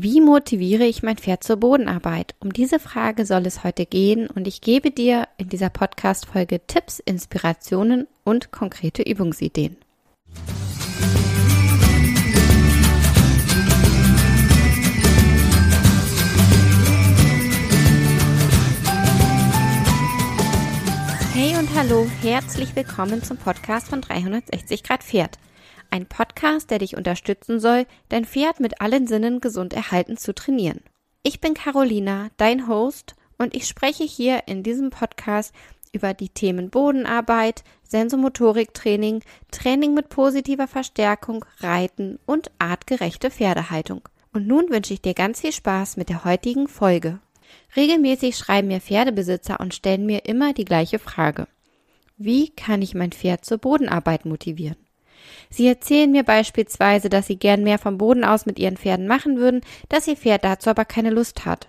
Wie 0.00 0.20
motiviere 0.20 0.84
ich 0.84 1.02
mein 1.02 1.16
Pferd 1.16 1.42
zur 1.42 1.56
Bodenarbeit? 1.56 2.36
Um 2.38 2.52
diese 2.52 2.78
Frage 2.78 3.26
soll 3.26 3.44
es 3.46 3.64
heute 3.64 3.84
gehen 3.84 4.28
und 4.28 4.46
ich 4.46 4.60
gebe 4.60 4.92
dir 4.92 5.26
in 5.38 5.48
dieser 5.48 5.70
Podcast-Folge 5.70 6.60
Tipps, 6.68 7.00
Inspirationen 7.00 8.06
und 8.22 8.52
konkrete 8.52 9.02
Übungsideen. 9.02 9.76
Hey 21.34 21.56
und 21.58 21.74
hallo, 21.74 22.06
herzlich 22.22 22.76
willkommen 22.76 23.24
zum 23.24 23.36
Podcast 23.36 23.88
von 23.88 24.00
360 24.00 24.84
Grad 24.84 25.02
Pferd. 25.02 25.40
Ein 25.90 26.06
Podcast, 26.06 26.70
der 26.70 26.78
dich 26.78 26.96
unterstützen 26.96 27.60
soll, 27.60 27.86
dein 28.08 28.24
Pferd 28.24 28.60
mit 28.60 28.80
allen 28.80 29.06
Sinnen 29.06 29.40
gesund 29.40 29.72
erhalten 29.72 30.16
zu 30.16 30.34
trainieren. 30.34 30.80
Ich 31.22 31.40
bin 31.40 31.54
Carolina, 31.54 32.28
dein 32.36 32.68
Host, 32.68 33.14
und 33.38 33.54
ich 33.54 33.66
spreche 33.66 34.04
hier 34.04 34.42
in 34.46 34.62
diesem 34.62 34.90
Podcast 34.90 35.54
über 35.92 36.12
die 36.12 36.28
Themen 36.28 36.70
Bodenarbeit, 36.70 37.64
Sensomotoriktraining, 37.84 39.22
Training 39.50 39.94
mit 39.94 40.08
positiver 40.08 40.68
Verstärkung, 40.68 41.44
Reiten 41.60 42.18
und 42.26 42.50
artgerechte 42.58 43.30
Pferdehaltung. 43.30 44.02
Und 44.32 44.46
nun 44.46 44.68
wünsche 44.70 44.92
ich 44.92 45.00
dir 45.00 45.14
ganz 45.14 45.40
viel 45.40 45.52
Spaß 45.52 45.96
mit 45.96 46.08
der 46.08 46.24
heutigen 46.24 46.68
Folge. 46.68 47.20
Regelmäßig 47.76 48.36
schreiben 48.36 48.68
mir 48.68 48.80
Pferdebesitzer 48.80 49.60
und 49.60 49.74
stellen 49.74 50.04
mir 50.04 50.26
immer 50.26 50.52
die 50.52 50.64
gleiche 50.64 50.98
Frage. 50.98 51.48
Wie 52.16 52.50
kann 52.50 52.82
ich 52.82 52.94
mein 52.94 53.12
Pferd 53.12 53.44
zur 53.44 53.58
Bodenarbeit 53.58 54.26
motivieren? 54.26 54.76
Sie 55.50 55.66
erzählen 55.66 56.10
mir 56.10 56.24
beispielsweise, 56.24 57.08
dass 57.08 57.26
sie 57.26 57.36
gern 57.36 57.62
mehr 57.62 57.78
vom 57.78 57.98
Boden 57.98 58.24
aus 58.24 58.46
mit 58.46 58.58
ihren 58.58 58.76
Pferden 58.76 59.06
machen 59.06 59.38
würden, 59.38 59.60
dass 59.88 60.08
ihr 60.08 60.16
Pferd 60.16 60.44
dazu 60.44 60.70
aber 60.70 60.84
keine 60.84 61.10
Lust 61.10 61.44
hat. 61.44 61.68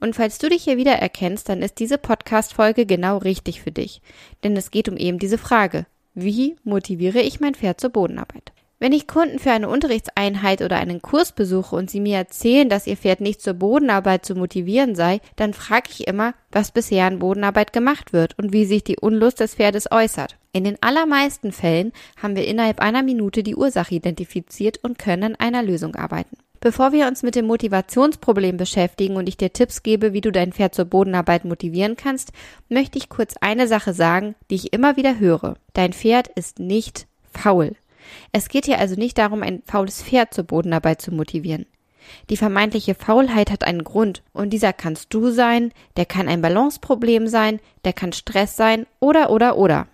Und 0.00 0.16
falls 0.16 0.38
du 0.38 0.48
dich 0.48 0.64
hier 0.64 0.76
wieder 0.76 0.94
erkennst, 0.94 1.48
dann 1.48 1.62
ist 1.62 1.78
diese 1.78 1.98
Podcast-Folge 1.98 2.86
genau 2.86 3.18
richtig 3.18 3.60
für 3.60 3.72
dich. 3.72 4.00
Denn 4.42 4.56
es 4.56 4.70
geht 4.70 4.88
um 4.88 4.96
eben 4.96 5.18
diese 5.18 5.38
Frage. 5.38 5.86
Wie 6.14 6.56
motiviere 6.64 7.20
ich 7.20 7.40
mein 7.40 7.54
Pferd 7.54 7.80
zur 7.80 7.90
Bodenarbeit? 7.90 8.52
Wenn 8.78 8.92
ich 8.92 9.06
Kunden 9.06 9.38
für 9.38 9.52
eine 9.52 9.68
Unterrichtseinheit 9.68 10.62
oder 10.62 10.76
einen 10.78 11.02
Kurs 11.02 11.32
besuche 11.32 11.76
und 11.76 11.90
sie 11.90 12.00
mir 12.00 12.16
erzählen, 12.16 12.70
dass 12.70 12.86
ihr 12.86 12.96
Pferd 12.96 13.20
nicht 13.20 13.42
zur 13.42 13.52
Bodenarbeit 13.52 14.24
zu 14.24 14.34
motivieren 14.34 14.94
sei, 14.94 15.20
dann 15.36 15.52
frage 15.52 15.90
ich 15.90 16.08
immer, 16.08 16.32
was 16.50 16.72
bisher 16.72 17.04
an 17.04 17.18
Bodenarbeit 17.18 17.74
gemacht 17.74 18.14
wird 18.14 18.38
und 18.38 18.54
wie 18.54 18.64
sich 18.64 18.82
die 18.82 18.96
Unlust 18.98 19.40
des 19.40 19.56
Pferdes 19.56 19.92
äußert. 19.92 20.39
In 20.52 20.64
den 20.64 20.82
allermeisten 20.82 21.52
Fällen 21.52 21.92
haben 22.20 22.34
wir 22.34 22.46
innerhalb 22.46 22.80
einer 22.80 23.02
Minute 23.02 23.42
die 23.42 23.54
Ursache 23.54 23.94
identifiziert 23.94 24.80
und 24.82 24.98
können 24.98 25.22
an 25.22 25.36
einer 25.36 25.62
Lösung 25.62 25.94
arbeiten. 25.94 26.36
Bevor 26.60 26.92
wir 26.92 27.06
uns 27.06 27.22
mit 27.22 27.36
dem 27.36 27.46
Motivationsproblem 27.46 28.58
beschäftigen 28.58 29.16
und 29.16 29.28
ich 29.28 29.38
dir 29.38 29.52
Tipps 29.52 29.82
gebe, 29.82 30.12
wie 30.12 30.20
du 30.20 30.30
dein 30.30 30.52
Pferd 30.52 30.74
zur 30.74 30.84
Bodenarbeit 30.84 31.46
motivieren 31.46 31.96
kannst, 31.96 32.32
möchte 32.68 32.98
ich 32.98 33.08
kurz 33.08 33.36
eine 33.40 33.66
Sache 33.66 33.94
sagen, 33.94 34.34
die 34.50 34.56
ich 34.56 34.72
immer 34.72 34.96
wieder 34.96 35.18
höre. 35.18 35.54
Dein 35.72 35.94
Pferd 35.94 36.28
ist 36.28 36.58
nicht 36.58 37.06
faul. 37.32 37.76
Es 38.32 38.48
geht 38.48 38.66
hier 38.66 38.78
also 38.78 38.94
nicht 38.96 39.16
darum, 39.16 39.42
ein 39.42 39.62
faules 39.64 40.02
Pferd 40.02 40.34
zur 40.34 40.44
Bodenarbeit 40.44 41.00
zu 41.00 41.14
motivieren. 41.14 41.66
Die 42.28 42.36
vermeintliche 42.36 42.94
Faulheit 42.94 43.50
hat 43.50 43.64
einen 43.64 43.84
Grund, 43.84 44.22
und 44.32 44.50
dieser 44.50 44.72
kannst 44.72 45.14
du 45.14 45.30
sein, 45.30 45.72
der 45.96 46.06
kann 46.06 46.28
ein 46.28 46.42
Balanceproblem 46.42 47.28
sein, 47.28 47.60
der 47.84 47.92
kann 47.92 48.12
Stress 48.12 48.56
sein, 48.56 48.86
oder 48.98 49.30
oder 49.30 49.56
oder. 49.56 49.86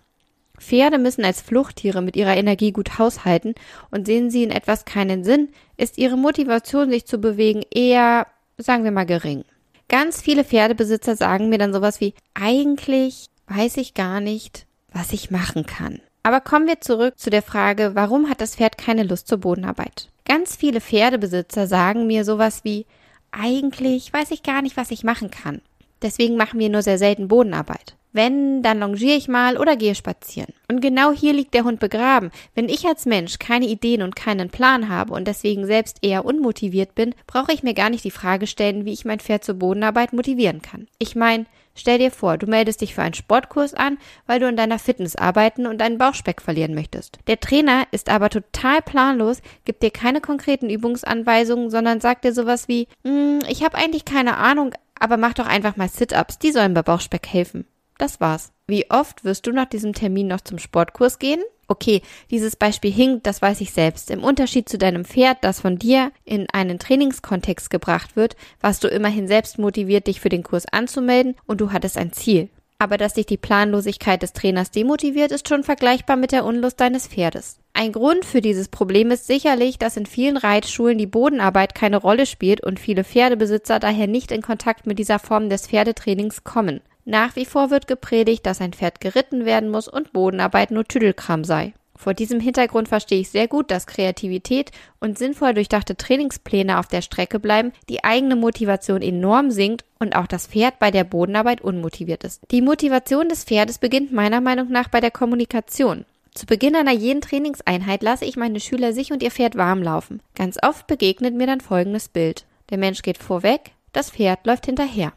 Pferde 0.58 0.98
müssen 0.98 1.24
als 1.24 1.40
Fluchttiere 1.40 2.02
mit 2.02 2.16
ihrer 2.16 2.36
Energie 2.36 2.72
gut 2.72 2.98
haushalten, 2.98 3.54
und 3.90 4.06
sehen 4.06 4.30
sie 4.30 4.42
in 4.42 4.50
etwas 4.50 4.84
keinen 4.84 5.24
Sinn, 5.24 5.48
ist 5.76 5.98
ihre 5.98 6.16
Motivation, 6.16 6.90
sich 6.90 7.06
zu 7.06 7.18
bewegen, 7.18 7.62
eher, 7.72 8.26
sagen 8.58 8.84
wir 8.84 8.90
mal, 8.90 9.06
gering. 9.06 9.44
Ganz 9.88 10.20
viele 10.20 10.44
Pferdebesitzer 10.44 11.16
sagen 11.16 11.48
mir 11.48 11.58
dann 11.58 11.72
sowas 11.72 12.00
wie, 12.00 12.14
eigentlich 12.34 13.28
weiß 13.46 13.76
ich 13.76 13.94
gar 13.94 14.20
nicht, 14.20 14.66
was 14.92 15.12
ich 15.12 15.30
machen 15.30 15.66
kann. 15.66 16.00
Aber 16.22 16.40
kommen 16.40 16.66
wir 16.66 16.80
zurück 16.80 17.16
zu 17.16 17.30
der 17.30 17.42
Frage, 17.42 17.92
warum 17.94 18.28
hat 18.28 18.40
das 18.40 18.56
Pferd 18.56 18.78
keine 18.78 19.04
Lust 19.04 19.28
zur 19.28 19.38
Bodenarbeit? 19.38 20.08
Ganz 20.24 20.56
viele 20.56 20.80
Pferdebesitzer 20.80 21.68
sagen 21.68 22.08
mir 22.08 22.24
sowas 22.24 22.64
wie, 22.64 22.86
eigentlich 23.30 24.12
weiß 24.12 24.32
ich 24.32 24.42
gar 24.42 24.62
nicht, 24.62 24.76
was 24.76 24.90
ich 24.90 25.04
machen 25.04 25.30
kann. 25.30 25.60
Deswegen 26.02 26.36
machen 26.36 26.58
wir 26.58 26.68
nur 26.68 26.82
sehr 26.82 26.98
selten 26.98 27.28
Bodenarbeit. 27.28 27.96
Wenn, 28.16 28.62
dann 28.62 28.80
longiere 28.80 29.16
ich 29.16 29.28
mal 29.28 29.58
oder 29.58 29.76
gehe 29.76 29.94
spazieren. 29.94 30.52
Und 30.68 30.80
genau 30.80 31.12
hier 31.12 31.32
liegt 31.32 31.54
der 31.54 31.64
Hund 31.64 31.78
begraben. 31.78 32.30
Wenn 32.54 32.68
ich 32.68 32.86
als 32.86 33.06
Mensch 33.06 33.38
keine 33.38 33.66
Ideen 33.66 34.02
und 34.02 34.16
keinen 34.16 34.50
Plan 34.50 34.88
habe 34.88 35.12
und 35.14 35.28
deswegen 35.28 35.66
selbst 35.66 35.98
eher 36.02 36.24
unmotiviert 36.24 36.94
bin, 36.94 37.14
brauche 37.26 37.52
ich 37.52 37.62
mir 37.62 37.74
gar 37.74 37.90
nicht 37.90 38.04
die 38.04 38.10
Frage 38.10 38.46
stellen, 38.46 38.84
wie 38.84 38.92
ich 38.92 39.04
mein 39.04 39.20
Pferd 39.20 39.44
zur 39.44 39.56
Bodenarbeit 39.56 40.12
motivieren 40.12 40.62
kann. 40.62 40.88
Ich 40.98 41.14
meine, 41.14 41.46
Stell 41.78 41.98
dir 41.98 42.10
vor, 42.10 42.38
du 42.38 42.46
meldest 42.46 42.80
dich 42.80 42.94
für 42.94 43.02
einen 43.02 43.12
Sportkurs 43.12 43.74
an, 43.74 43.98
weil 44.26 44.40
du 44.40 44.48
in 44.48 44.56
deiner 44.56 44.78
Fitness 44.78 45.14
arbeiten 45.14 45.66
und 45.66 45.78
deinen 45.78 45.98
Bauchspeck 45.98 46.40
verlieren 46.40 46.74
möchtest. 46.74 47.18
Der 47.26 47.38
Trainer 47.38 47.84
ist 47.90 48.08
aber 48.08 48.30
total 48.30 48.80
planlos, 48.80 49.42
gibt 49.66 49.82
dir 49.82 49.90
keine 49.90 50.22
konkreten 50.22 50.70
Übungsanweisungen, 50.70 51.68
sondern 51.70 52.00
sagt 52.00 52.24
dir 52.24 52.32
sowas 52.32 52.66
wie, 52.66 52.88
hm, 53.04 53.40
ich 53.46 53.62
habe 53.62 53.76
eigentlich 53.76 54.06
keine 54.06 54.38
Ahnung, 54.38 54.72
aber 54.98 55.18
mach 55.18 55.34
doch 55.34 55.46
einfach 55.46 55.76
mal 55.76 55.88
Sit-ups, 55.88 56.38
die 56.38 56.50
sollen 56.50 56.72
bei 56.72 56.82
Bauchspeck 56.82 57.26
helfen. 57.26 57.66
Das 57.98 58.20
war's. 58.20 58.52
Wie 58.66 58.90
oft 58.90 59.24
wirst 59.24 59.46
du 59.46 59.52
nach 59.52 59.66
diesem 59.66 59.92
Termin 59.92 60.26
noch 60.26 60.40
zum 60.40 60.58
Sportkurs 60.58 61.18
gehen? 61.18 61.40
Okay, 61.68 62.02
dieses 62.30 62.54
Beispiel 62.54 62.92
hinkt, 62.92 63.26
das 63.26 63.42
weiß 63.42 63.60
ich 63.60 63.72
selbst. 63.72 64.10
Im 64.10 64.22
Unterschied 64.22 64.68
zu 64.68 64.78
deinem 64.78 65.04
Pferd, 65.04 65.38
das 65.40 65.60
von 65.60 65.78
dir 65.78 66.12
in 66.24 66.46
einen 66.52 66.78
Trainingskontext 66.78 67.70
gebracht 67.70 68.14
wird, 68.14 68.36
warst 68.60 68.84
du 68.84 68.88
immerhin 68.88 69.26
selbst 69.26 69.58
motiviert, 69.58 70.06
dich 70.06 70.20
für 70.20 70.28
den 70.28 70.44
Kurs 70.44 70.64
anzumelden 70.70 71.34
und 71.46 71.60
du 71.60 71.72
hattest 71.72 71.96
ein 71.96 72.12
Ziel. 72.12 72.50
Aber 72.78 72.98
dass 72.98 73.14
dich 73.14 73.26
die 73.26 73.38
Planlosigkeit 73.38 74.22
des 74.22 74.34
Trainers 74.34 74.70
demotiviert, 74.70 75.32
ist 75.32 75.48
schon 75.48 75.64
vergleichbar 75.64 76.16
mit 76.16 76.30
der 76.30 76.44
Unlust 76.44 76.78
deines 76.78 77.08
Pferdes. 77.08 77.58
Ein 77.72 77.92
Grund 77.92 78.24
für 78.24 78.42
dieses 78.42 78.68
Problem 78.68 79.10
ist 79.10 79.26
sicherlich, 79.26 79.78
dass 79.78 79.96
in 79.96 80.06
vielen 80.06 80.36
Reitschulen 80.36 80.98
die 80.98 81.06
Bodenarbeit 81.06 81.74
keine 81.74 81.96
Rolle 81.96 82.26
spielt 82.26 82.62
und 82.62 82.78
viele 82.78 83.02
Pferdebesitzer 83.02 83.78
daher 83.80 84.06
nicht 84.06 84.30
in 84.30 84.42
Kontakt 84.42 84.86
mit 84.86 84.98
dieser 84.98 85.18
Form 85.18 85.48
des 85.48 85.66
Pferdetrainings 85.66 86.44
kommen. 86.44 86.80
Nach 87.08 87.36
wie 87.36 87.44
vor 87.44 87.70
wird 87.70 87.86
gepredigt, 87.86 88.44
dass 88.46 88.60
ein 88.60 88.72
Pferd 88.72 89.00
geritten 89.00 89.44
werden 89.44 89.70
muss 89.70 89.86
und 89.86 90.12
Bodenarbeit 90.12 90.72
nur 90.72 90.84
Tüdelkram 90.84 91.44
sei. 91.44 91.72
Vor 91.94 92.14
diesem 92.14 92.40
Hintergrund 92.40 92.88
verstehe 92.88 93.20
ich 93.20 93.30
sehr 93.30 93.46
gut, 93.46 93.70
dass 93.70 93.86
Kreativität 93.86 94.72
und 94.98 95.16
sinnvoll 95.16 95.54
durchdachte 95.54 95.96
Trainingspläne 95.96 96.80
auf 96.80 96.88
der 96.88 97.02
Strecke 97.02 97.38
bleiben, 97.38 97.70
die 97.88 98.02
eigene 98.02 98.34
Motivation 98.34 99.02
enorm 99.02 99.52
sinkt 99.52 99.84
und 100.00 100.16
auch 100.16 100.26
das 100.26 100.48
Pferd 100.48 100.80
bei 100.80 100.90
der 100.90 101.04
Bodenarbeit 101.04 101.60
unmotiviert 101.60 102.24
ist. 102.24 102.42
Die 102.50 102.60
Motivation 102.60 103.28
des 103.28 103.44
Pferdes 103.44 103.78
beginnt 103.78 104.12
meiner 104.12 104.40
Meinung 104.40 104.68
nach 104.68 104.88
bei 104.88 105.00
der 105.00 105.12
Kommunikation. 105.12 106.04
Zu 106.34 106.44
Beginn 106.44 106.74
einer 106.74 106.92
jeden 106.92 107.20
Trainingseinheit 107.20 108.02
lasse 108.02 108.24
ich 108.24 108.36
meine 108.36 108.58
Schüler 108.58 108.92
sich 108.92 109.12
und 109.12 109.22
ihr 109.22 109.30
Pferd 109.30 109.54
warm 109.54 109.80
laufen. 109.80 110.20
Ganz 110.34 110.58
oft 110.60 110.88
begegnet 110.88 111.36
mir 111.36 111.46
dann 111.46 111.60
folgendes 111.60 112.08
Bild. 112.08 112.46
Der 112.70 112.78
Mensch 112.78 113.02
geht 113.02 113.16
vorweg, 113.16 113.70
das 113.92 114.10
Pferd 114.10 114.44
läuft 114.44 114.66
hinterher. 114.66 115.12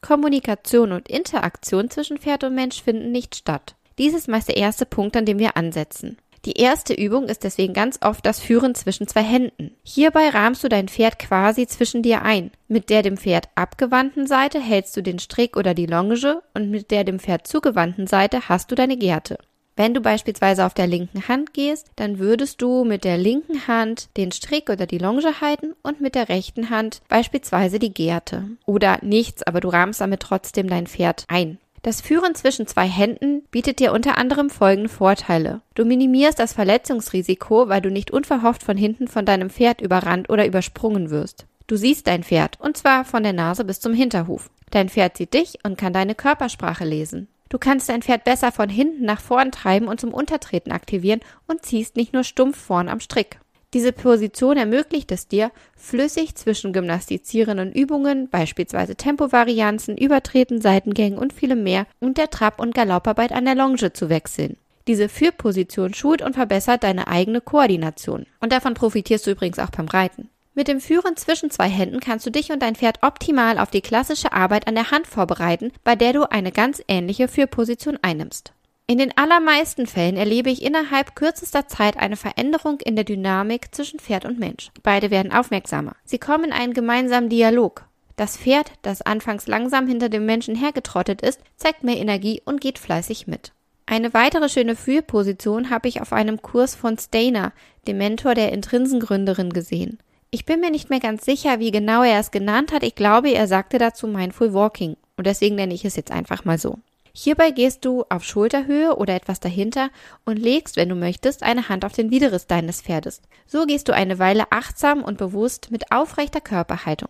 Kommunikation 0.00 0.92
und 0.92 1.08
Interaktion 1.08 1.90
zwischen 1.90 2.18
Pferd 2.18 2.44
und 2.44 2.54
Mensch 2.54 2.82
finden 2.82 3.12
nicht 3.12 3.36
statt. 3.36 3.76
Dies 3.98 4.14
ist 4.14 4.28
meist 4.28 4.48
der 4.48 4.56
erste 4.56 4.86
Punkt, 4.86 5.16
an 5.16 5.24
dem 5.24 5.38
wir 5.38 5.56
ansetzen. 5.56 6.18
Die 6.44 6.60
erste 6.60 6.94
Übung 6.94 7.24
ist 7.24 7.42
deswegen 7.42 7.74
ganz 7.74 7.98
oft 8.02 8.24
das 8.24 8.38
Führen 8.38 8.76
zwischen 8.76 9.08
zwei 9.08 9.22
Händen. 9.22 9.74
Hierbei 9.82 10.28
rahmst 10.28 10.62
du 10.62 10.68
dein 10.68 10.86
Pferd 10.86 11.18
quasi 11.18 11.66
zwischen 11.66 12.02
dir 12.02 12.22
ein. 12.22 12.52
Mit 12.68 12.88
der 12.88 13.02
dem 13.02 13.16
Pferd 13.16 13.48
abgewandten 13.56 14.28
Seite 14.28 14.60
hältst 14.60 14.96
du 14.96 15.02
den 15.02 15.18
Strick 15.18 15.56
oder 15.56 15.74
die 15.74 15.86
Longe 15.86 16.40
und 16.54 16.70
mit 16.70 16.92
der 16.92 17.02
dem 17.02 17.18
Pferd 17.18 17.48
zugewandten 17.48 18.06
Seite 18.06 18.48
hast 18.48 18.70
du 18.70 18.76
deine 18.76 18.96
Gerte. 18.96 19.38
Wenn 19.76 19.92
du 19.92 20.00
beispielsweise 20.00 20.64
auf 20.64 20.72
der 20.72 20.86
linken 20.86 21.28
Hand 21.28 21.52
gehst, 21.52 21.90
dann 21.96 22.18
würdest 22.18 22.62
du 22.62 22.84
mit 22.84 23.04
der 23.04 23.18
linken 23.18 23.68
Hand 23.68 24.08
den 24.16 24.32
Strick 24.32 24.70
oder 24.70 24.86
die 24.86 24.98
Longe 24.98 25.40
halten 25.40 25.74
und 25.82 26.00
mit 26.00 26.14
der 26.14 26.30
rechten 26.30 26.70
Hand 26.70 27.02
beispielsweise 27.08 27.78
die 27.78 27.92
Gerte. 27.92 28.44
Oder 28.64 28.98
nichts, 29.02 29.42
aber 29.42 29.60
du 29.60 29.68
rahmst 29.68 30.00
damit 30.00 30.20
trotzdem 30.20 30.68
dein 30.68 30.86
Pferd 30.86 31.24
ein. 31.28 31.58
Das 31.82 32.00
Führen 32.00 32.34
zwischen 32.34 32.66
zwei 32.66 32.88
Händen 32.88 33.42
bietet 33.52 33.78
dir 33.78 33.92
unter 33.92 34.18
anderem 34.18 34.50
folgende 34.50 34.88
Vorteile. 34.88 35.60
Du 35.74 35.84
minimierst 35.84 36.38
das 36.38 36.54
Verletzungsrisiko, 36.54 37.68
weil 37.68 37.80
du 37.80 37.90
nicht 37.90 38.10
unverhofft 38.10 38.62
von 38.62 38.76
hinten 38.76 39.06
von 39.06 39.24
deinem 39.24 39.50
Pferd 39.50 39.82
überrannt 39.82 40.30
oder 40.30 40.46
übersprungen 40.46 41.10
wirst. 41.10 41.46
Du 41.68 41.76
siehst 41.76 42.06
dein 42.06 42.24
Pferd, 42.24 42.58
und 42.60 42.76
zwar 42.76 43.04
von 43.04 43.22
der 43.22 43.34
Nase 43.34 43.64
bis 43.64 43.78
zum 43.78 43.92
Hinterhuf. 43.92 44.50
Dein 44.70 44.88
Pferd 44.88 45.16
sieht 45.16 45.34
dich 45.34 45.58
und 45.62 45.78
kann 45.78 45.92
deine 45.92 46.14
Körpersprache 46.14 46.84
lesen. 46.84 47.28
Du 47.48 47.58
kannst 47.58 47.88
dein 47.88 48.02
Pferd 48.02 48.24
besser 48.24 48.50
von 48.52 48.68
hinten 48.68 49.04
nach 49.04 49.20
vorn 49.20 49.52
treiben 49.52 49.88
und 49.88 50.00
zum 50.00 50.12
Untertreten 50.12 50.72
aktivieren 50.72 51.20
und 51.46 51.64
ziehst 51.64 51.96
nicht 51.96 52.12
nur 52.12 52.24
stumpf 52.24 52.56
vorn 52.58 52.88
am 52.88 53.00
Strick. 53.00 53.38
Diese 53.74 53.92
Position 53.92 54.56
ermöglicht 54.56 55.12
es 55.12 55.28
dir, 55.28 55.50
flüssig 55.76 56.34
zwischen 56.34 56.72
gymnastizierenden 56.72 57.72
Übungen, 57.72 58.28
beispielsweise 58.28 58.96
Tempovarianzen, 58.96 59.98
Übertreten, 59.98 60.60
Seitengängen 60.60 61.18
und 61.18 61.32
vielem 61.32 61.62
mehr 61.62 61.86
und 62.00 62.16
der 62.16 62.30
Trab- 62.30 62.60
und 62.60 62.74
Galopparbeit 62.74 63.32
an 63.32 63.44
der 63.44 63.54
Longe 63.54 63.92
zu 63.92 64.08
wechseln. 64.08 64.56
Diese 64.86 65.08
Führposition 65.08 65.94
schult 65.94 66.22
und 66.22 66.34
verbessert 66.34 66.84
deine 66.84 67.08
eigene 67.08 67.40
Koordination. 67.40 68.26
Und 68.40 68.52
davon 68.52 68.74
profitierst 68.74 69.26
du 69.26 69.32
übrigens 69.32 69.58
auch 69.58 69.70
beim 69.70 69.88
Reiten. 69.88 70.30
Mit 70.58 70.68
dem 70.68 70.80
Führen 70.80 71.18
zwischen 71.18 71.50
zwei 71.50 71.68
Händen 71.68 72.00
kannst 72.00 72.24
du 72.24 72.30
dich 72.30 72.50
und 72.50 72.62
dein 72.62 72.76
Pferd 72.76 73.02
optimal 73.02 73.58
auf 73.58 73.68
die 73.68 73.82
klassische 73.82 74.32
Arbeit 74.32 74.66
an 74.66 74.74
der 74.74 74.90
Hand 74.90 75.06
vorbereiten, 75.06 75.70
bei 75.84 75.96
der 75.96 76.14
du 76.14 76.30
eine 76.30 76.50
ganz 76.50 76.82
ähnliche 76.88 77.28
Führposition 77.28 77.98
einnimmst. 78.00 78.54
In 78.86 78.96
den 78.96 79.14
allermeisten 79.18 79.86
Fällen 79.86 80.16
erlebe 80.16 80.48
ich 80.48 80.62
innerhalb 80.62 81.14
kürzester 81.14 81.68
Zeit 81.68 81.98
eine 81.98 82.16
Veränderung 82.16 82.80
in 82.80 82.96
der 82.96 83.04
Dynamik 83.04 83.74
zwischen 83.74 84.00
Pferd 84.00 84.24
und 84.24 84.38
Mensch. 84.38 84.70
Beide 84.82 85.10
werden 85.10 85.30
aufmerksamer. 85.30 85.94
Sie 86.06 86.18
kommen 86.18 86.44
in 86.44 86.52
einen 86.52 86.72
gemeinsamen 86.72 87.28
Dialog. 87.28 87.84
Das 88.16 88.38
Pferd, 88.38 88.72
das 88.80 89.02
anfangs 89.02 89.46
langsam 89.46 89.86
hinter 89.86 90.08
dem 90.08 90.24
Menschen 90.24 90.54
hergetrottet 90.54 91.20
ist, 91.20 91.42
zeigt 91.56 91.84
mehr 91.84 91.98
Energie 91.98 92.40
und 92.46 92.62
geht 92.62 92.78
fleißig 92.78 93.26
mit. 93.26 93.52
Eine 93.84 94.14
weitere 94.14 94.48
schöne 94.48 94.74
Führposition 94.74 95.68
habe 95.68 95.88
ich 95.88 96.00
auf 96.00 96.14
einem 96.14 96.40
Kurs 96.40 96.74
von 96.74 96.96
Stainer, 96.96 97.52
dem 97.86 97.98
Mentor 97.98 98.34
der 98.34 98.52
Intrinsengründerin, 98.52 99.52
gesehen. 99.52 99.98
Ich 100.30 100.44
bin 100.44 100.60
mir 100.60 100.70
nicht 100.70 100.90
mehr 100.90 101.00
ganz 101.00 101.24
sicher, 101.24 101.60
wie 101.60 101.70
genau 101.70 102.02
er 102.02 102.18
es 102.20 102.30
genannt 102.30 102.72
hat. 102.72 102.82
Ich 102.82 102.94
glaube, 102.94 103.30
er 103.30 103.46
sagte 103.46 103.78
dazu 103.78 104.06
Mindful 104.06 104.52
Walking. 104.52 104.96
Und 105.16 105.26
deswegen 105.26 105.56
nenne 105.56 105.74
ich 105.74 105.84
es 105.84 105.96
jetzt 105.96 106.10
einfach 106.10 106.44
mal 106.44 106.58
so. 106.58 106.78
Hierbei 107.18 107.50
gehst 107.50 107.86
du 107.86 108.04
auf 108.10 108.24
Schulterhöhe 108.24 108.94
oder 108.94 109.14
etwas 109.14 109.40
dahinter 109.40 109.88
und 110.26 110.38
legst, 110.38 110.76
wenn 110.76 110.90
du 110.90 110.94
möchtest, 110.94 111.42
eine 111.42 111.70
Hand 111.70 111.86
auf 111.86 111.94
den 111.94 112.10
Widerriss 112.10 112.46
deines 112.46 112.82
Pferdes. 112.82 113.22
So 113.46 113.64
gehst 113.64 113.88
du 113.88 113.94
eine 113.94 114.18
Weile 114.18 114.52
achtsam 114.52 115.02
und 115.02 115.16
bewusst 115.16 115.70
mit 115.70 115.90
aufrechter 115.90 116.42
Körperhaltung. 116.42 117.08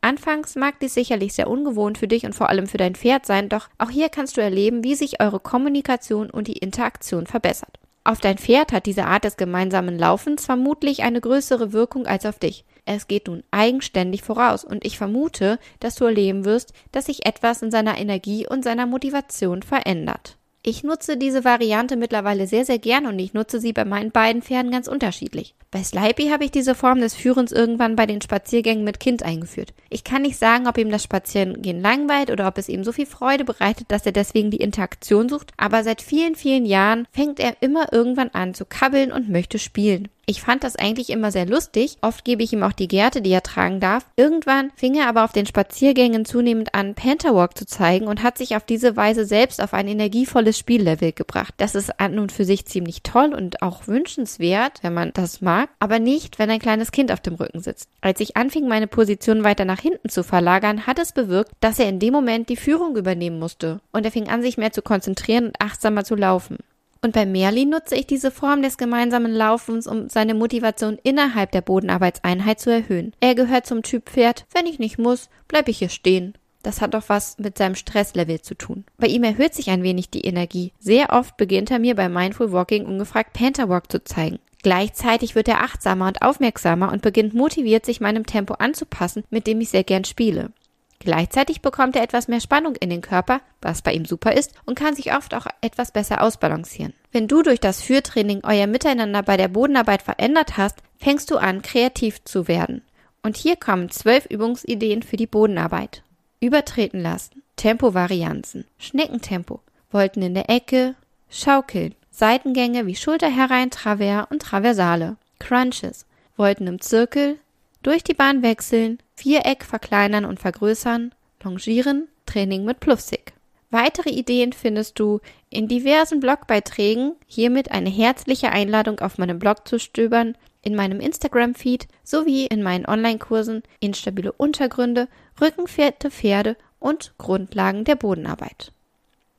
Anfangs 0.00 0.56
mag 0.56 0.80
dies 0.80 0.94
sicherlich 0.94 1.34
sehr 1.34 1.48
ungewohnt 1.48 1.98
für 1.98 2.08
dich 2.08 2.26
und 2.26 2.32
vor 2.32 2.48
allem 2.48 2.66
für 2.66 2.76
dein 2.76 2.96
Pferd 2.96 3.24
sein, 3.24 3.48
doch 3.48 3.68
auch 3.78 3.90
hier 3.90 4.08
kannst 4.08 4.36
du 4.36 4.40
erleben, 4.40 4.82
wie 4.82 4.96
sich 4.96 5.20
eure 5.20 5.38
Kommunikation 5.38 6.28
und 6.28 6.48
die 6.48 6.58
Interaktion 6.58 7.26
verbessert. 7.26 7.78
Auf 8.06 8.20
dein 8.20 8.38
Pferd 8.38 8.70
hat 8.70 8.86
diese 8.86 9.06
Art 9.06 9.24
des 9.24 9.36
gemeinsamen 9.36 9.98
Laufens 9.98 10.46
vermutlich 10.46 11.02
eine 11.02 11.20
größere 11.20 11.72
Wirkung 11.72 12.06
als 12.06 12.24
auf 12.24 12.38
dich. 12.38 12.64
Es 12.84 13.08
geht 13.08 13.26
nun 13.26 13.42
eigenständig 13.50 14.22
voraus 14.22 14.62
und 14.62 14.84
ich 14.86 14.96
vermute, 14.96 15.58
dass 15.80 15.96
du 15.96 16.04
erleben 16.04 16.44
wirst, 16.44 16.72
dass 16.92 17.06
sich 17.06 17.26
etwas 17.26 17.62
in 17.62 17.72
seiner 17.72 17.98
Energie 17.98 18.46
und 18.46 18.62
seiner 18.62 18.86
Motivation 18.86 19.64
verändert. 19.64 20.38
Ich 20.68 20.82
nutze 20.82 21.16
diese 21.16 21.44
Variante 21.44 21.94
mittlerweile 21.94 22.48
sehr, 22.48 22.64
sehr 22.64 22.80
gern 22.80 23.06
und 23.06 23.16
ich 23.20 23.34
nutze 23.34 23.60
sie 23.60 23.72
bei 23.72 23.84
meinen 23.84 24.10
beiden 24.10 24.42
Pferden 24.42 24.72
ganz 24.72 24.88
unterschiedlich. 24.88 25.54
Bei 25.70 25.80
Slipey 25.80 26.30
habe 26.30 26.44
ich 26.44 26.50
diese 26.50 26.74
Form 26.74 26.98
des 26.98 27.14
Führens 27.14 27.52
irgendwann 27.52 27.94
bei 27.94 28.04
den 28.04 28.20
Spaziergängen 28.20 28.82
mit 28.82 28.98
Kind 28.98 29.22
eingeführt. 29.22 29.74
Ich 29.90 30.02
kann 30.02 30.22
nicht 30.22 30.36
sagen, 30.36 30.66
ob 30.66 30.76
ihm 30.76 30.90
das 30.90 31.04
Spazierengehen 31.04 31.80
langweilt 31.80 32.32
oder 32.32 32.48
ob 32.48 32.58
es 32.58 32.68
ihm 32.68 32.82
so 32.82 32.90
viel 32.90 33.06
Freude 33.06 33.44
bereitet, 33.44 33.92
dass 33.92 34.06
er 34.06 34.12
deswegen 34.12 34.50
die 34.50 34.56
Interaktion 34.56 35.28
sucht, 35.28 35.52
aber 35.56 35.84
seit 35.84 36.02
vielen, 36.02 36.34
vielen 36.34 36.66
Jahren 36.66 37.06
fängt 37.12 37.38
er 37.38 37.58
immer 37.60 37.92
irgendwann 37.92 38.30
an 38.30 38.52
zu 38.52 38.64
kabbeln 38.64 39.12
und 39.12 39.28
möchte 39.28 39.60
spielen. 39.60 40.08
Ich 40.28 40.42
fand 40.42 40.64
das 40.64 40.74
eigentlich 40.74 41.10
immer 41.10 41.30
sehr 41.30 41.46
lustig. 41.46 41.98
Oft 42.00 42.24
gebe 42.24 42.42
ich 42.42 42.52
ihm 42.52 42.64
auch 42.64 42.72
die 42.72 42.88
Gerte, 42.88 43.22
die 43.22 43.30
er 43.30 43.44
tragen 43.44 43.78
darf. 43.78 44.04
Irgendwann 44.16 44.72
fing 44.74 44.96
er 44.96 45.06
aber 45.06 45.22
auf 45.22 45.30
den 45.30 45.46
Spaziergängen 45.46 46.24
zunehmend 46.24 46.74
an, 46.74 46.96
Pantherwalk 46.96 47.56
zu 47.56 47.64
zeigen 47.64 48.08
und 48.08 48.24
hat 48.24 48.36
sich 48.36 48.56
auf 48.56 48.64
diese 48.64 48.96
Weise 48.96 49.24
selbst 49.24 49.62
auf 49.62 49.72
ein 49.72 49.86
energievolles 49.86 50.58
Spiellevel 50.58 51.12
gebracht. 51.12 51.54
Das 51.58 51.76
ist 51.76 52.00
an 52.00 52.18
und 52.18 52.32
für 52.32 52.44
sich 52.44 52.66
ziemlich 52.66 53.04
toll 53.04 53.34
und 53.34 53.62
auch 53.62 53.86
wünschenswert, 53.86 54.82
wenn 54.82 54.94
man 54.94 55.12
das 55.14 55.42
mag, 55.42 55.70
aber 55.78 56.00
nicht, 56.00 56.40
wenn 56.40 56.50
ein 56.50 56.58
kleines 56.58 56.90
Kind 56.90 57.12
auf 57.12 57.20
dem 57.20 57.36
Rücken 57.36 57.60
sitzt. 57.60 57.88
Als 58.00 58.18
ich 58.18 58.36
anfing, 58.36 58.66
meine 58.66 58.88
Position 58.88 59.44
weiter 59.44 59.64
nach 59.64 59.80
hinten 59.80 60.08
zu 60.08 60.24
verlagern, 60.24 60.88
hat 60.88 60.98
es 60.98 61.12
bewirkt, 61.12 61.52
dass 61.60 61.78
er 61.78 61.88
in 61.88 62.00
dem 62.00 62.12
Moment 62.12 62.48
die 62.48 62.56
Führung 62.56 62.96
übernehmen 62.96 63.38
musste 63.38 63.80
und 63.92 64.04
er 64.04 64.10
fing 64.10 64.28
an, 64.28 64.42
sich 64.42 64.58
mehr 64.58 64.72
zu 64.72 64.82
konzentrieren 64.82 65.46
und 65.46 65.60
achtsamer 65.60 66.02
zu 66.02 66.16
laufen. 66.16 66.58
Und 67.02 67.12
bei 67.12 67.26
Merlin 67.26 67.70
nutze 67.70 67.94
ich 67.94 68.06
diese 68.06 68.30
Form 68.30 68.62
des 68.62 68.78
gemeinsamen 68.78 69.32
Laufens, 69.32 69.86
um 69.86 70.08
seine 70.08 70.34
Motivation 70.34 70.98
innerhalb 71.02 71.52
der 71.52 71.60
Bodenarbeitseinheit 71.60 72.60
zu 72.60 72.70
erhöhen. 72.70 73.12
Er 73.20 73.34
gehört 73.34 73.66
zum 73.66 73.82
Typ 73.82 74.10
Pferd, 74.10 74.46
wenn 74.52 74.66
ich 74.66 74.78
nicht 74.78 74.98
muss, 74.98 75.28
bleibe 75.48 75.70
ich 75.70 75.78
hier 75.78 75.88
stehen. 75.88 76.34
Das 76.62 76.80
hat 76.80 76.94
doch 76.94 77.04
was 77.08 77.38
mit 77.38 77.56
seinem 77.56 77.76
Stresslevel 77.76 78.40
zu 78.40 78.56
tun. 78.56 78.84
Bei 78.98 79.06
ihm 79.06 79.22
erhöht 79.22 79.54
sich 79.54 79.70
ein 79.70 79.84
wenig 79.84 80.10
die 80.10 80.22
Energie. 80.22 80.72
Sehr 80.80 81.10
oft 81.10 81.36
beginnt 81.36 81.70
er 81.70 81.78
mir 81.78 81.94
bei 81.94 82.08
Mindful 82.08 82.50
Walking 82.50 82.86
ungefragt 82.86 83.34
Pantherwalk 83.34 83.90
zu 83.92 84.02
zeigen. 84.02 84.40
Gleichzeitig 84.64 85.36
wird 85.36 85.46
er 85.46 85.62
achtsamer 85.62 86.08
und 86.08 86.22
aufmerksamer 86.22 86.90
und 86.90 87.02
beginnt 87.02 87.34
motiviert, 87.34 87.86
sich 87.86 88.00
meinem 88.00 88.26
Tempo 88.26 88.54
anzupassen, 88.54 89.22
mit 89.30 89.46
dem 89.46 89.60
ich 89.60 89.68
sehr 89.68 89.84
gern 89.84 90.04
spiele. 90.04 90.50
Gleichzeitig 90.98 91.60
bekommt 91.60 91.96
er 91.96 92.02
etwas 92.02 92.28
mehr 92.28 92.40
Spannung 92.40 92.74
in 92.76 92.90
den 92.90 93.00
Körper, 93.02 93.40
was 93.60 93.82
bei 93.82 93.92
ihm 93.92 94.04
super 94.04 94.32
ist, 94.32 94.52
und 94.64 94.78
kann 94.78 94.94
sich 94.94 95.14
oft 95.14 95.34
auch 95.34 95.46
etwas 95.60 95.92
besser 95.92 96.22
ausbalancieren. 96.22 96.94
Wenn 97.12 97.28
du 97.28 97.42
durch 97.42 97.60
das 97.60 97.82
Führtraining 97.82 98.40
euer 98.44 98.66
Miteinander 98.66 99.22
bei 99.22 99.36
der 99.36 99.48
Bodenarbeit 99.48 100.02
verändert 100.02 100.56
hast, 100.56 100.78
fängst 100.98 101.30
du 101.30 101.36
an, 101.36 101.62
kreativ 101.62 102.24
zu 102.24 102.48
werden. 102.48 102.82
Und 103.22 103.36
hier 103.36 103.56
kommen 103.56 103.90
zwölf 103.90 104.26
Übungsideen 104.26 105.02
für 105.02 105.16
die 105.16 105.26
Bodenarbeit. 105.26 106.02
Übertreten 106.40 107.00
lassen, 107.00 107.42
Tempovarianzen, 107.56 108.66
Schneckentempo, 108.78 109.60
Wolten 109.90 110.22
in 110.22 110.34
der 110.34 110.50
Ecke, 110.50 110.94
Schaukeln, 111.30 111.94
Seitengänge 112.10 112.86
wie 112.86 112.96
Schulter 112.96 113.28
herein, 113.28 113.70
Travers 113.70 114.26
und 114.30 114.42
Traversale, 114.42 115.16
Crunches, 115.38 116.06
Wolten 116.36 116.66
im 116.66 116.80
Zirkel, 116.80 117.38
durch 117.82 118.02
die 118.04 118.14
Bahn 118.14 118.42
wechseln, 118.42 118.98
Viereck 119.16 119.64
verkleinern 119.64 120.24
und 120.24 120.40
vergrößern, 120.40 121.12
Longieren, 121.42 122.08
Training 122.26 122.64
mit 122.64 122.80
Pluffsick. 122.80 123.32
Weitere 123.70 124.10
Ideen 124.10 124.52
findest 124.52 124.98
du 124.98 125.20
in 125.50 125.68
diversen 125.68 126.20
Blogbeiträgen, 126.20 127.14
hiermit 127.26 127.70
eine 127.70 127.90
herzliche 127.90 128.50
Einladung 128.50 129.00
auf 129.00 129.18
meinem 129.18 129.38
Blog 129.38 129.66
zu 129.66 129.78
stöbern, 129.78 130.36
in 130.62 130.74
meinem 130.74 131.00
Instagram-Feed 131.00 131.86
sowie 132.02 132.46
in 132.46 132.62
meinen 132.62 132.86
Online-Kursen 132.86 133.62
Instabile 133.80 134.32
Untergründe, 134.32 135.08
Rückenfährte 135.40 136.10
Pferde 136.10 136.56
und 136.78 137.14
Grundlagen 137.18 137.84
der 137.84 137.96
Bodenarbeit. 137.96 138.72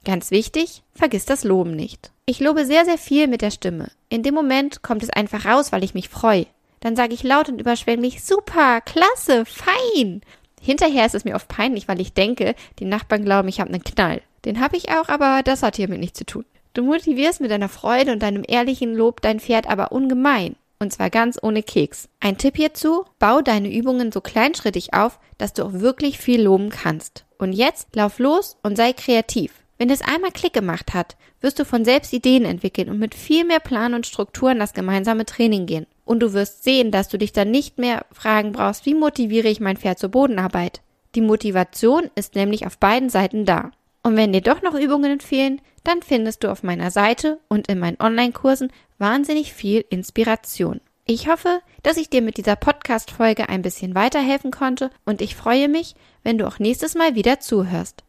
Ganz 0.06 0.31
wichtig, 0.31 0.83
vergiss 0.94 1.25
das 1.25 1.44
Loben 1.44 1.75
nicht. 1.75 2.12
Ich 2.25 2.39
lobe 2.39 2.65
sehr, 2.65 2.85
sehr 2.85 2.97
viel 2.97 3.27
mit 3.27 3.41
der 3.41 3.51
Stimme. 3.51 3.91
In 4.07 4.24
dem 4.24 4.33
Moment 4.33 4.81
kommt 4.81 5.03
es 5.03 5.09
einfach 5.09 5.45
raus, 5.45 5.71
weil 5.71 5.83
ich 5.83 5.94
mich 5.94 6.07
freue. 6.07 6.45
Dann 6.79 6.95
sage 6.95 7.13
ich 7.13 7.24
laut 7.24 7.50
und 7.50 7.59
überschwänglich, 7.59 8.24
super, 8.24 8.81
klasse, 8.81 9.45
fein. 9.45 10.21
Hinterher 10.62 11.06
ist 11.06 11.15
es 11.15 11.25
mir 11.25 11.35
oft 11.35 11.47
peinlich, 11.47 11.88
weil 11.88 12.01
ich 12.01 12.13
denke, 12.13 12.56
die 12.79 12.85
Nachbarn 12.85 13.25
glauben, 13.25 13.47
ich 13.47 13.59
habe 13.59 13.71
einen 13.71 13.83
Knall. 13.83 14.21
Den 14.45 14.59
habe 14.59 14.77
ich 14.77 14.89
auch, 14.89 15.09
aber 15.09 15.41
das 15.44 15.63
hat 15.63 15.75
hiermit 15.75 16.00
nichts 16.00 16.19
zu 16.19 16.25
tun. 16.25 16.45
Du 16.74 16.83
motivierst 16.83 17.41
mit 17.41 17.51
deiner 17.51 17.69
Freude 17.69 18.12
und 18.12 18.21
deinem 18.21 18.44
ehrlichen 18.47 18.94
Lob 18.94 19.21
dein 19.21 19.39
Pferd 19.39 19.68
aber 19.68 19.91
ungemein. 19.91 20.56
Und 20.79 20.94
zwar 20.94 21.09
ganz 21.09 21.39
ohne 21.41 21.63
Keks. 21.63 22.07
Ein 22.19 22.38
Tipp 22.38 22.56
hierzu, 22.56 23.03
bau 23.18 23.41
deine 23.41 23.74
Übungen 23.74 24.12
so 24.12 24.21
kleinschrittig 24.21 24.94
auf, 24.94 25.19
dass 25.39 25.53
du 25.53 25.63
auch 25.63 25.74
wirklich 25.74 26.19
viel 26.19 26.41
loben 26.43 26.69
kannst. 26.69 27.25
Und 27.39 27.53
jetzt 27.53 27.96
lauf 27.96 28.19
los 28.19 28.57
und 28.62 28.75
sei 28.75 28.93
kreativ. 28.93 29.53
Wenn 29.79 29.89
es 29.89 30.01
einmal 30.01 30.31
Klick 30.31 30.53
gemacht 30.53 30.93
hat, 30.93 31.17
wirst 31.41 31.57
du 31.60 31.65
von 31.65 31.84
selbst 31.84 32.13
Ideen 32.13 32.46
entwickeln 32.46 32.89
und 32.89 33.00
mit 33.00 33.15
viel 33.15 33.43
mehr 33.43 33.60
Plan 33.60 33.93
und 33.93 34.05
Struktur 34.05 34.51
in 34.51 34.60
das 34.60 34.74
gemeinsame 34.74 35.25
Training 35.25 35.65
gehen. 35.65 35.88
Und 36.08 36.22
du 36.22 36.32
wirst 36.34 36.64
sehen, 36.64 36.90
dass 36.90 37.10
du 37.10 37.18
dich 37.18 37.34
dann 37.34 37.52
nicht 37.52 37.78
mehr 37.78 38.06
fragen 38.14 38.54
brauchst, 38.54 38.86
wie 38.86 38.94
motiviere 38.94 39.50
ich 39.50 39.60
mein 39.60 39.76
Pferd 39.76 40.00
zur 40.00 40.10
Bodenarbeit. 40.10 40.82
Die 41.16 41.22
Motivation 41.22 42.10
ist 42.16 42.36
nämlich 42.36 42.66
auf 42.66 42.78
beiden 42.78 43.10
Seiten 43.10 43.46
da. 43.46 43.72
Und 44.04 44.16
wenn 44.16 44.32
dir 44.32 44.42
doch 44.42 44.62
noch 44.62 44.74
Übungen 44.74 45.20
fehlen, 45.20 45.60
dann 45.84 46.02
findest 46.02 46.44
du 46.44 46.50
auf 46.50 46.64
meiner 46.64 46.92
Seite 46.92 47.40
und 47.50 47.68
in 47.68 47.78
meinen 47.78 48.00
Online-Kursen 48.00 48.72
wahnsinnig 48.98 49.52
viel 49.52 49.84
Inspiration. 49.90 50.80
Ich 51.06 51.28
hoffe, 51.28 51.60
dass 51.84 51.98
ich 51.98 52.10
dir 52.10 52.22
mit 52.22 52.38
dieser 52.38 52.56
Podcast-Folge 52.56 53.50
ein 53.50 53.62
bisschen 53.62 53.94
weiterhelfen 53.94 54.52
konnte 54.52 54.92
und 55.06 55.22
ich 55.22 55.36
freue 55.36 55.68
mich, 55.68 55.96
wenn 56.24 56.38
du 56.38 56.48
auch 56.48 56.60
nächstes 56.60 56.96
Mal 56.96 57.16
wieder 57.16 57.42
zuhörst. 57.42 58.04